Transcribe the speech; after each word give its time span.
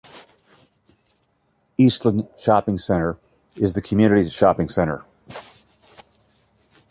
Eastland 1.77 2.27
Shopping 2.35 2.79
Center 2.79 3.19
is 3.55 3.73
the 3.73 3.83
community's 3.83 4.33
shopping 4.33 4.67
center. 4.67 5.05